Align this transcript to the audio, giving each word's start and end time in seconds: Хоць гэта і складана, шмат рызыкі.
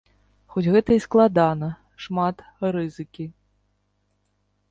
Хоць 0.53 0.71
гэта 0.75 0.89
і 0.95 1.01
складана, 1.05 1.69
шмат 2.05 2.37
рызыкі. 2.77 3.25